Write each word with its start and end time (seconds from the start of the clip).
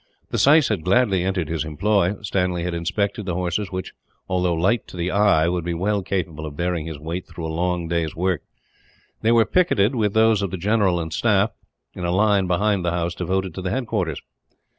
The 0.31 0.39
syce 0.39 0.69
had 0.69 0.83
gladly 0.83 1.23
entered 1.23 1.47
his 1.47 1.63
employ. 1.63 2.15
Stanley 2.23 2.63
had 2.63 2.73
inspected 2.73 3.27
the 3.27 3.35
horses 3.35 3.71
which, 3.71 3.93
although 4.27 4.55
light 4.55 4.87
to 4.87 4.97
the 4.97 5.11
eye, 5.11 5.47
would 5.47 5.63
be 5.63 5.75
well 5.75 6.01
capable 6.01 6.47
of 6.47 6.57
bearing 6.57 6.87
his 6.87 6.97
weight 6.97 7.27
through 7.27 7.45
a 7.45 7.53
long 7.53 7.87
day's 7.87 8.15
work. 8.15 8.41
They 9.21 9.31
were 9.31 9.45
picketed, 9.45 9.93
with 9.93 10.15
those 10.15 10.41
of 10.41 10.49
the 10.49 10.57
general 10.57 10.99
and 10.99 11.13
staff, 11.13 11.51
in 11.93 12.03
a 12.03 12.09
line 12.09 12.47
behind 12.47 12.83
the 12.83 12.89
house 12.89 13.13
devoted 13.13 13.53
to 13.53 13.61
the 13.61 13.69
headquarters. 13.69 14.19